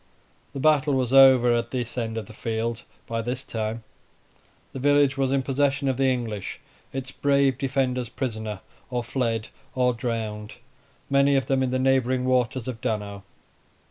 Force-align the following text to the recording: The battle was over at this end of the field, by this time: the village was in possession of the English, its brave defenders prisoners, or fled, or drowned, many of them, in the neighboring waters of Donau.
The 0.53 0.59
battle 0.59 0.95
was 0.95 1.13
over 1.13 1.53
at 1.53 1.69
this 1.69 1.95
end 1.95 2.17
of 2.17 2.25
the 2.25 2.33
field, 2.33 2.81
by 3.05 3.21
this 3.21 3.43
time: 3.43 3.83
the 4.73 4.79
village 4.79 5.15
was 5.15 5.31
in 5.31 5.43
possession 5.43 5.87
of 5.87 5.97
the 5.97 6.07
English, 6.09 6.59
its 6.91 7.11
brave 7.11 7.59
defenders 7.59 8.09
prisoners, 8.09 8.61
or 8.89 9.03
fled, 9.03 9.49
or 9.75 9.93
drowned, 9.93 10.55
many 11.07 11.35
of 11.35 11.45
them, 11.45 11.61
in 11.61 11.69
the 11.69 11.77
neighboring 11.77 12.25
waters 12.25 12.67
of 12.67 12.81
Donau. 12.81 13.21